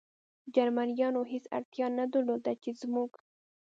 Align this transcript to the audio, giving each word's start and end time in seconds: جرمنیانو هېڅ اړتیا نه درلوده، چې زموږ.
جرمنیانو 0.55 1.21
هېڅ 1.31 1.45
اړتیا 1.57 1.87
نه 1.97 2.05
درلوده، 2.13 2.51
چې 2.63 2.69
زموږ. 2.81 3.11